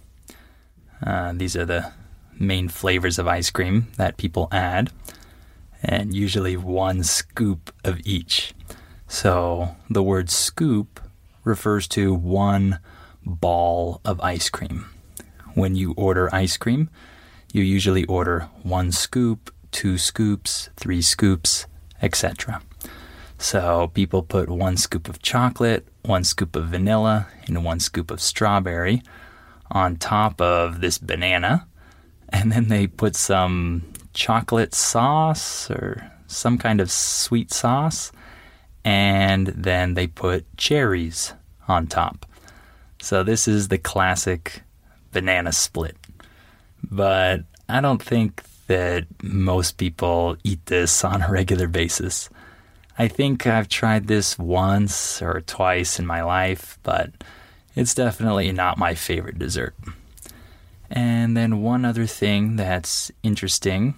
Uh, 1.05 1.33
these 1.35 1.57
are 1.57 1.65
the 1.65 1.91
main 2.39 2.69
flavors 2.69 3.19
of 3.19 3.27
ice 3.27 3.49
cream 3.49 3.87
that 3.97 4.15
people 4.15 4.47
add, 4.53 4.93
and 5.83 6.13
usually 6.13 6.55
one 6.55 7.03
scoop 7.03 7.73
of 7.83 7.99
each. 8.05 8.53
So 9.09 9.75
the 9.89 10.01
word 10.01 10.29
scoop 10.29 11.01
refers 11.45 11.87
to 11.87 12.13
one 12.13 12.79
ball 13.25 14.01
of 14.03 14.19
ice 14.19 14.49
cream. 14.49 14.85
When 15.53 15.75
you 15.75 15.93
order 15.95 16.33
ice 16.35 16.57
cream, 16.57 16.89
you 17.53 17.63
usually 17.63 18.03
order 18.05 18.49
one 18.63 18.91
scoop, 18.91 19.53
two 19.71 19.97
scoops, 19.97 20.69
three 20.75 21.01
scoops, 21.01 21.65
etc. 22.01 22.61
So 23.37 23.89
people 23.93 24.21
put 24.23 24.49
one 24.49 24.75
scoop 24.75 25.07
of 25.07 25.21
chocolate, 25.21 25.87
one 26.01 26.23
scoop 26.23 26.55
of 26.55 26.67
vanilla, 26.67 27.27
and 27.47 27.63
one 27.63 27.79
scoop 27.79 28.11
of 28.11 28.19
strawberry 28.19 29.01
on 29.71 29.95
top 29.95 30.41
of 30.41 30.81
this 30.81 30.97
banana, 30.97 31.67
and 32.29 32.51
then 32.51 32.67
they 32.67 32.87
put 32.87 33.15
some 33.15 33.83
chocolate 34.13 34.73
sauce 34.73 35.69
or 35.69 36.11
some 36.27 36.57
kind 36.57 36.81
of 36.81 36.91
sweet 36.91 37.51
sauce, 37.51 38.11
and 38.85 39.47
then 39.47 39.95
they 39.95 40.05
put 40.05 40.45
cherries 40.57 41.33
on 41.67 41.87
top. 41.87 42.25
So 43.01 43.23
this 43.23 43.47
is 43.47 43.67
the 43.67 43.79
classic 43.79 44.61
banana 45.11 45.51
split. 45.51 45.97
But 46.83 47.41
I 47.67 47.81
don't 47.81 48.01
think 48.01 48.43
that 48.67 49.07
most 49.23 49.77
people 49.77 50.37
eat 50.43 50.63
this 50.67 51.03
on 51.03 51.23
a 51.23 51.31
regular 51.31 51.67
basis. 51.67 52.29
I 52.97 53.07
think 53.07 53.45
I've 53.45 53.67
tried 53.67 54.07
this 54.07 54.39
once 54.39 55.21
or 55.21 55.41
twice 55.41 55.99
in 55.99 56.05
my 56.05 56.21
life, 56.21 56.77
but 56.83 57.11
it's 57.75 57.95
definitely 57.95 58.51
not 58.51 58.77
my 58.77 58.93
favorite 58.93 59.39
dessert. 59.39 59.75
And 60.89 61.35
then 61.35 61.63
one 61.63 61.83
other 61.83 62.05
thing 62.05 62.55
that's 62.55 63.11
interesting 63.23 63.95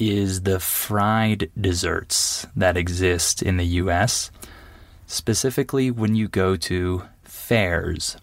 is 0.00 0.42
the 0.42 0.58
fried 0.58 1.50
desserts 1.60 2.46
that 2.56 2.76
exist 2.76 3.42
in 3.42 3.58
the 3.58 3.66
US, 3.66 4.30
specifically 5.06 5.90
when 5.90 6.14
you 6.14 6.26
go 6.26 6.56
to 6.56 7.04
fairs. 7.22 8.16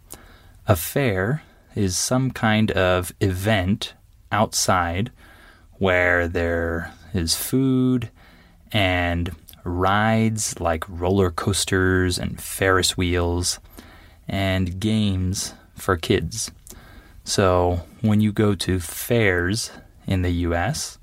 A 0.68 0.76
fair 0.76 1.44
is 1.76 1.96
some 1.96 2.32
kind 2.32 2.72
of 2.72 3.13
event 3.22 3.94
outside 4.32 5.12
where 5.74 6.28
there 6.28 6.92
is 7.13 7.36
food 7.36 8.10
and 8.72 9.32
rides 9.63 10.60
like 10.60 10.84
roller 10.88 11.30
coasters 11.30 12.18
and 12.18 12.42
Ferris 12.42 12.98
wheels 12.98 13.60
and 14.28 14.80
games 14.80 15.54
for 15.76 15.96
kids. 15.96 16.52
So, 17.24 17.82
when 18.02 18.22
you 18.22 18.32
go 18.32 18.56
to 18.56 18.80
fairs 18.80 19.72
in 20.08 20.22
the 20.22 20.32
US, 20.48 20.98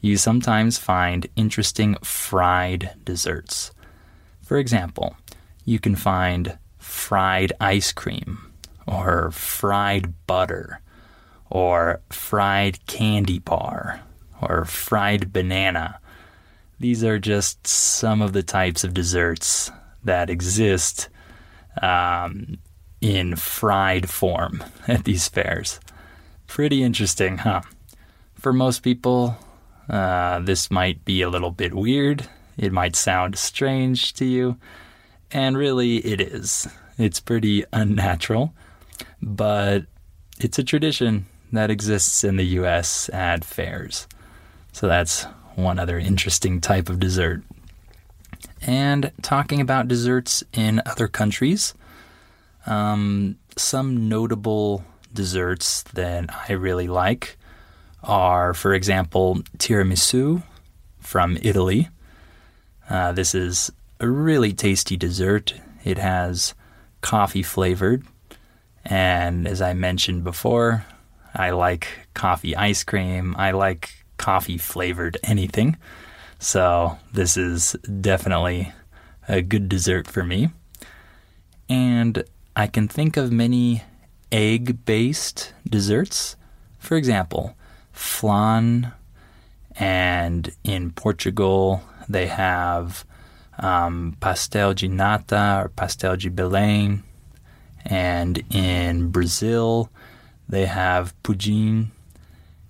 you 0.00 0.16
sometimes 0.16 0.78
find 0.78 1.26
interesting 1.36 1.96
fried 2.02 2.92
desserts. 3.04 3.72
For 4.42 4.58
example, 4.58 5.16
you 5.64 5.78
can 5.78 5.96
find 5.96 6.58
fried 6.78 7.52
ice 7.60 7.92
cream, 7.92 8.52
or 8.86 9.30
fried 9.32 10.14
butter, 10.26 10.80
or 11.50 12.00
fried 12.10 12.84
candy 12.86 13.38
bar, 13.38 14.00
or 14.40 14.64
fried 14.64 15.32
banana. 15.32 16.00
These 16.78 17.02
are 17.02 17.18
just 17.18 17.66
some 17.66 18.22
of 18.22 18.32
the 18.32 18.42
types 18.42 18.84
of 18.84 18.94
desserts 18.94 19.70
that 20.04 20.30
exist 20.30 21.08
um, 21.82 22.58
in 23.00 23.36
fried 23.36 24.08
form 24.08 24.62
at 24.88 25.04
these 25.04 25.28
fairs. 25.28 25.80
Pretty 26.46 26.82
interesting, 26.82 27.38
huh? 27.38 27.62
For 28.34 28.52
most 28.52 28.80
people, 28.80 29.36
uh, 29.88 30.40
this 30.40 30.70
might 30.70 31.04
be 31.04 31.22
a 31.22 31.30
little 31.30 31.50
bit 31.50 31.74
weird. 31.74 32.28
It 32.56 32.72
might 32.72 32.96
sound 32.96 33.36
strange 33.38 34.12
to 34.14 34.24
you, 34.24 34.56
and 35.30 35.56
really 35.56 35.98
it 35.98 36.20
is. 36.20 36.68
It's 36.98 37.20
pretty 37.20 37.64
unnatural, 37.72 38.54
but 39.20 39.84
it's 40.38 40.58
a 40.58 40.64
tradition 40.64 41.26
that 41.52 41.70
exists 41.70 42.24
in 42.24 42.36
the 42.36 42.44
US 42.60 43.08
at 43.10 43.44
fairs. 43.44 44.06
So 44.72 44.86
that's 44.88 45.24
one 45.54 45.78
other 45.78 45.98
interesting 45.98 46.60
type 46.60 46.88
of 46.88 47.00
dessert. 47.00 47.42
and 48.62 49.12
talking 49.22 49.60
about 49.60 49.88
desserts 49.88 50.42
in 50.52 50.82
other 50.86 51.08
countries. 51.08 51.74
Um, 52.66 53.36
some 53.56 54.08
notable 54.08 54.84
desserts 55.12 55.82
that 55.94 56.28
I 56.48 56.52
really 56.54 56.88
like 56.88 57.38
are, 58.06 58.54
for 58.54 58.72
example, 58.72 59.36
tiramisu 59.58 60.42
from 60.98 61.38
Italy. 61.42 61.88
Uh, 62.88 63.12
this 63.12 63.34
is 63.34 63.70
a 64.00 64.08
really 64.08 64.52
tasty 64.52 64.96
dessert. 64.96 65.54
It 65.84 65.98
has 65.98 66.54
coffee 67.00 67.42
flavored, 67.42 68.04
and 68.84 69.46
as 69.46 69.60
I 69.60 69.74
mentioned 69.74 70.24
before, 70.24 70.84
I 71.34 71.50
like 71.50 71.88
coffee 72.14 72.56
ice 72.56 72.82
cream. 72.84 73.34
I 73.38 73.50
like 73.50 73.90
coffee 74.16 74.58
flavored 74.58 75.18
anything. 75.22 75.76
So, 76.38 76.98
this 77.12 77.36
is 77.36 77.72
definitely 78.00 78.72
a 79.28 79.42
good 79.42 79.68
dessert 79.68 80.06
for 80.06 80.22
me. 80.22 80.50
And 81.68 82.24
I 82.54 82.66
can 82.66 82.88
think 82.88 83.16
of 83.16 83.32
many 83.32 83.82
egg 84.30 84.84
based 84.84 85.52
desserts. 85.68 86.36
For 86.78 86.96
example, 86.96 87.56
flan, 87.96 88.92
and 89.74 90.50
in 90.64 90.92
Portugal, 90.92 91.82
they 92.08 92.26
have 92.26 93.04
um, 93.58 94.16
pastel 94.20 94.74
de 94.74 94.88
nata 94.88 95.62
or 95.62 95.68
pastel 95.70 96.16
de 96.16 96.30
Belém. 96.30 97.02
And 97.84 98.42
in 98.50 99.10
Brazil, 99.10 99.90
they 100.48 100.66
have 100.66 101.14
pudim. 101.22 101.88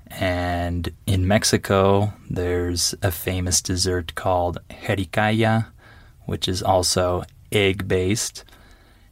And 0.09 0.93
in 1.07 1.27
Mexico, 1.27 2.12
there's 2.31 2.95
a 3.03 3.11
famous 3.11 3.61
dessert 3.61 4.15
called 4.15 4.59
jericalla, 4.71 5.67
which 6.25 6.49
is 6.49 6.62
also 6.62 7.25
egg 7.51 7.89
based. 7.89 8.45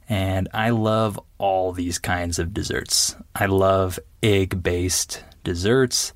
And 0.09 0.49
I 0.53 0.71
love 0.71 1.19
all 1.39 1.73
these 1.73 1.99
kinds 1.99 2.39
of 2.39 2.55
desserts. 2.55 3.17
I 3.35 3.47
love 3.47 3.99
egg 4.23 4.63
based 4.63 5.25
desserts, 5.45 6.13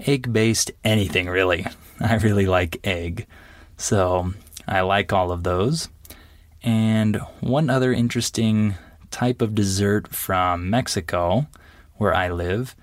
egg 0.00 0.32
based 0.32 0.70
anything 0.84 1.28
really. 1.28 1.66
I 2.00 2.14
really 2.16 2.46
like 2.46 2.80
egg. 2.84 3.26
So 3.76 4.32
I 4.66 4.80
like 4.80 5.12
all 5.12 5.32
of 5.32 5.42
those. 5.42 5.88
And 6.62 7.16
one 7.40 7.68
other 7.68 7.92
interesting 7.92 8.74
type 9.10 9.42
of 9.42 9.54
dessert 9.54 10.08
from 10.08 10.70
Mexico, 10.70 11.46
where 11.96 12.14
I 12.14 12.28
live, 12.30 12.74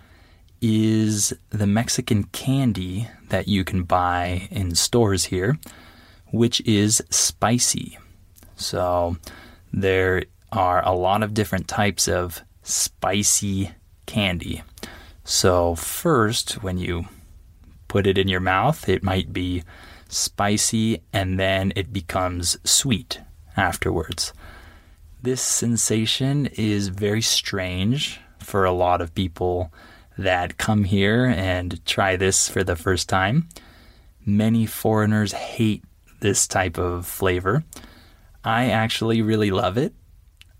is 0.61 1.33
the 1.49 1.67
Mexican 1.67 2.25
candy 2.25 3.07
that 3.29 3.47
you 3.47 3.63
can 3.63 3.83
buy 3.83 4.47
in 4.51 4.75
stores 4.75 5.25
here, 5.25 5.57
which 6.31 6.61
is 6.61 7.01
spicy. 7.09 7.97
So 8.55 9.17
there 9.71 10.23
are 10.51 10.85
a 10.85 10.93
lot 10.93 11.23
of 11.23 11.33
different 11.33 11.67
types 11.67 12.07
of 12.07 12.41
spicy 12.63 13.71
candy. 14.05 14.63
So, 15.31 15.75
first, 15.75 16.63
when 16.63 16.79
you 16.79 17.05
put 17.87 18.07
it 18.07 18.17
in 18.17 18.27
your 18.27 18.39
mouth, 18.39 18.89
it 18.89 19.03
might 19.03 19.31
be 19.31 19.61
spicy 20.07 21.03
and 21.13 21.39
then 21.39 21.71
it 21.75 21.93
becomes 21.93 22.57
sweet 22.63 23.21
afterwards. 23.55 24.33
This 25.21 25.39
sensation 25.39 26.47
is 26.47 26.87
very 26.87 27.21
strange 27.21 28.19
for 28.39 28.65
a 28.65 28.71
lot 28.71 29.01
of 29.01 29.13
people 29.13 29.71
that 30.17 30.57
come 30.57 30.83
here 30.83 31.25
and 31.25 31.85
try 31.85 32.15
this 32.15 32.49
for 32.49 32.63
the 32.63 32.75
first 32.75 33.07
time. 33.07 33.49
Many 34.25 34.65
foreigners 34.65 35.33
hate 35.33 35.83
this 36.21 36.47
type 36.47 36.79
of 36.79 37.05
flavor. 37.05 37.63
I 38.43 38.71
actually 38.71 39.21
really 39.21 39.51
love 39.51 39.77
it. 39.77 39.93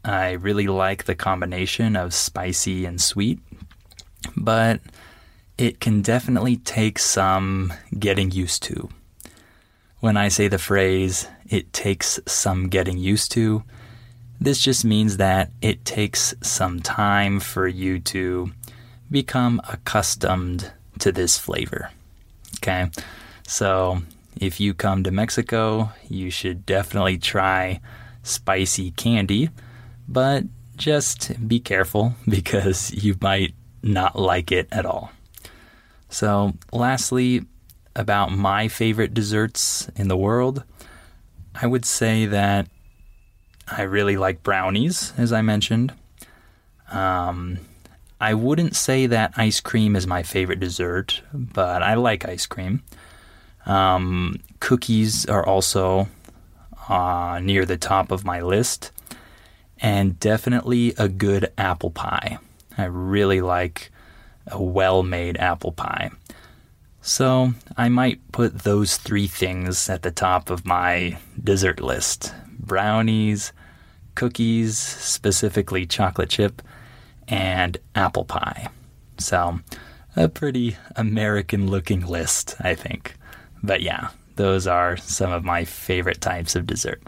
I 0.05 0.33
really 0.33 0.67
like 0.67 1.05
the 1.05 1.15
combination 1.15 1.95
of 1.95 2.13
spicy 2.13 2.85
and 2.85 3.01
sweet, 3.01 3.39
but 4.35 4.81
it 5.57 5.79
can 5.79 6.01
definitely 6.01 6.57
take 6.57 6.99
some 6.99 7.73
getting 7.97 8.31
used 8.31 8.63
to. 8.63 8.89
When 9.99 10.15
I 10.15 10.29
say 10.29 10.47
the 10.47 10.57
phrase, 10.57 11.27
it 11.49 11.73
takes 11.73 12.19
some 12.25 12.69
getting 12.69 12.97
used 12.97 13.31
to, 13.33 13.63
this 14.41 14.61
just 14.61 14.85
means 14.85 15.17
that 15.17 15.51
it 15.61 15.83
takes 15.83 16.33
some 16.41 16.79
time 16.79 17.41
for 17.41 17.67
you 17.67 17.99
to 17.99 18.51
become 19.11 19.61
accustomed 19.67 20.71
to 20.99 21.11
this 21.11 21.37
flavor. 21.37 21.91
Okay, 22.57 22.89
so 23.45 24.01
if 24.39 24.59
you 24.59 24.73
come 24.73 25.03
to 25.03 25.11
Mexico, 25.11 25.91
you 26.09 26.29
should 26.29 26.65
definitely 26.65 27.17
try 27.17 27.81
spicy 28.23 28.91
candy, 28.91 29.49
but 30.07 30.45
just 30.77 31.47
be 31.47 31.59
careful 31.59 32.15
because 32.27 32.91
you 32.93 33.17
might 33.19 33.53
not 33.81 34.17
like 34.17 34.51
it 34.51 34.67
at 34.71 34.85
all. 34.85 35.11
So, 36.09 36.53
lastly, 36.71 37.45
about 37.95 38.31
my 38.31 38.67
favorite 38.67 39.13
desserts 39.13 39.89
in 39.95 40.07
the 40.07 40.17
world, 40.17 40.63
I 41.53 41.67
would 41.67 41.85
say 41.85 42.25
that 42.25 42.67
I 43.67 43.83
really 43.83 44.17
like 44.17 44.43
brownies, 44.43 45.13
as 45.17 45.31
I 45.31 45.41
mentioned. 45.41 45.93
Um, 46.91 47.59
I 48.19 48.33
wouldn't 48.33 48.75
say 48.75 49.05
that 49.07 49.33
ice 49.37 49.59
cream 49.59 49.95
is 49.95 50.07
my 50.07 50.23
favorite 50.23 50.59
dessert, 50.59 51.21
but 51.33 51.83
I 51.83 51.93
like 51.93 52.25
ice 52.25 52.45
cream. 52.45 52.83
Um, 53.65 54.39
cookies 54.59 55.25
are 55.27 55.45
also 55.45 56.07
uh, 56.87 57.39
near 57.41 57.65
the 57.65 57.77
top 57.77 58.11
of 58.11 58.25
my 58.25 58.41
list, 58.41 58.91
and 59.79 60.19
definitely 60.19 60.93
a 60.97 61.07
good 61.07 61.51
apple 61.57 61.91
pie. 61.91 62.39
I 62.79 62.85
really 62.85 63.41
like 63.41 63.91
a 64.47 64.61
well 64.61 65.03
made 65.03 65.37
apple 65.37 65.71
pie. 65.71 66.11
So 67.01 67.53
I 67.77 67.89
might 67.89 68.31
put 68.31 68.59
those 68.59 68.97
three 68.97 69.27
things 69.27 69.89
at 69.89 70.01
the 70.01 70.11
top 70.11 70.49
of 70.49 70.65
my 70.65 71.17
dessert 71.41 71.79
list 71.79 72.33
brownies, 72.59 73.53
cookies, 74.15 74.77
specifically 74.77 75.85
chocolate 75.85 76.29
chip, 76.29 76.61
and 77.27 77.77
apple 77.95 78.25
pie. 78.25 78.67
So, 79.17 79.59
a 80.15 80.27
pretty 80.27 80.77
American 80.95 81.67
looking 81.67 82.05
list, 82.05 82.55
I 82.59 82.75
think. 82.75 83.15
But 83.63 83.81
yeah, 83.81 84.09
those 84.35 84.67
are 84.67 84.97
some 84.97 85.31
of 85.31 85.43
my 85.43 85.65
favorite 85.65 86.21
types 86.21 86.55
of 86.55 86.67
dessert. 86.67 87.01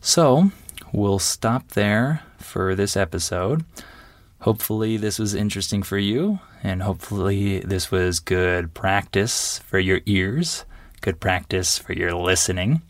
So, 0.00 0.50
we'll 0.92 1.18
stop 1.18 1.68
there 1.68 2.22
for 2.38 2.74
this 2.74 2.96
episode. 2.96 3.64
Hopefully, 4.40 4.96
this 4.96 5.18
was 5.18 5.34
interesting 5.34 5.82
for 5.82 5.98
you, 5.98 6.40
and 6.62 6.82
hopefully, 6.82 7.60
this 7.60 7.90
was 7.90 8.20
good 8.20 8.72
practice 8.74 9.58
for 9.60 9.78
your 9.78 10.00
ears, 10.06 10.64
good 11.00 11.20
practice 11.20 11.78
for 11.78 11.92
your 11.92 12.14
listening. 12.14 12.82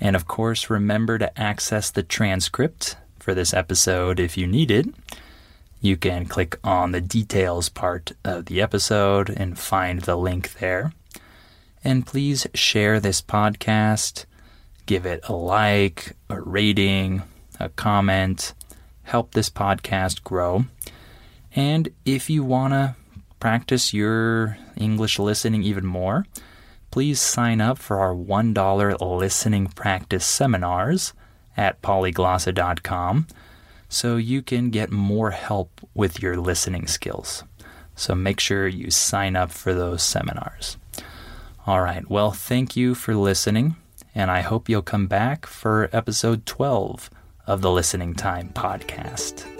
And 0.00 0.16
of 0.16 0.26
course, 0.26 0.70
remember 0.70 1.18
to 1.18 1.38
access 1.38 1.90
the 1.90 2.02
transcript 2.02 2.96
for 3.18 3.34
this 3.34 3.52
episode 3.52 4.18
if 4.18 4.38
you 4.38 4.46
need 4.46 4.70
it 4.70 4.86
you 5.80 5.96
can 5.96 6.26
click 6.26 6.58
on 6.62 6.92
the 6.92 7.00
details 7.00 7.68
part 7.68 8.12
of 8.24 8.46
the 8.46 8.60
episode 8.60 9.30
and 9.30 9.58
find 9.58 10.02
the 10.02 10.16
link 10.16 10.54
there. 10.54 10.92
And 11.82 12.06
please 12.06 12.46
share 12.52 13.00
this 13.00 13.22
podcast, 13.22 14.26
give 14.84 15.06
it 15.06 15.20
a 15.24 15.32
like, 15.32 16.14
a 16.28 16.40
rating, 16.40 17.22
a 17.58 17.70
comment, 17.70 18.52
help 19.10 19.32
this 19.32 19.50
podcast 19.50 20.22
grow. 20.22 20.64
And 21.56 21.88
if 22.04 22.30
you 22.30 22.44
want 22.44 22.74
to 22.74 22.94
practice 23.40 23.92
your 23.92 24.56
English 24.76 25.18
listening 25.18 25.64
even 25.64 25.84
more, 25.84 26.26
please 26.92 27.20
sign 27.20 27.60
up 27.60 27.78
for 27.78 27.98
our 27.98 28.14
$1 28.14 29.18
listening 29.18 29.66
practice 29.66 30.24
seminars 30.24 31.12
at 31.56 31.82
polyglossa.com 31.82 33.26
so 33.88 34.16
you 34.16 34.42
can 34.42 34.70
get 34.70 34.92
more 34.92 35.32
help 35.32 35.80
with 35.92 36.22
your 36.22 36.36
listening 36.36 36.86
skills. 36.86 37.42
So 37.96 38.14
make 38.14 38.38
sure 38.38 38.68
you 38.68 38.92
sign 38.92 39.34
up 39.34 39.50
for 39.50 39.74
those 39.74 40.04
seminars. 40.04 40.76
All 41.66 41.82
right, 41.82 42.08
well, 42.08 42.30
thank 42.30 42.76
you 42.76 42.94
for 42.94 43.16
listening, 43.16 43.74
and 44.14 44.30
I 44.30 44.40
hope 44.42 44.68
you'll 44.68 44.82
come 44.82 45.08
back 45.08 45.46
for 45.46 45.90
episode 45.92 46.46
12 46.46 47.10
of 47.50 47.62
the 47.62 47.70
Listening 47.70 48.14
Time 48.14 48.48
podcast. 48.50 49.59